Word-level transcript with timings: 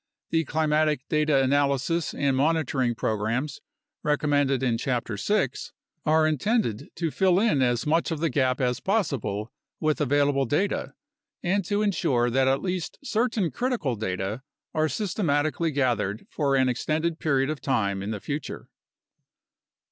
The 0.31 0.45
climatic 0.45 1.07
data 1.09 1.43
analysis 1.43 2.15
and 2.15 2.35
monitoring 2.35 2.95
programs 2.95 3.61
recommended 4.01 4.63
in 4.63 4.79
Chapter 4.79 5.15
6 5.15 5.73
are 6.07 6.25
intended 6.25 6.89
to 6.95 7.11
fill 7.11 7.39
in 7.39 7.61
as 7.61 7.85
much 7.85 8.09
of 8.09 8.19
the 8.19 8.31
gap 8.31 8.59
as 8.59 8.79
possible 8.79 9.51
with 9.79 10.01
available 10.01 10.45
data 10.47 10.95
and 11.43 11.63
to 11.65 11.83
ensure 11.83 12.31
that 12.31 12.47
at 12.47 12.63
least 12.63 12.97
certain 13.03 13.51
critical 13.51 13.95
data 13.95 14.41
are 14.73 14.89
systematically 14.89 15.69
gathered 15.69 16.25
for 16.31 16.55
an 16.55 16.67
extended 16.67 17.19
period 17.19 17.51
of 17.51 17.61
time 17.61 18.01
in 18.01 18.09
the 18.09 18.19
future. 18.19 18.69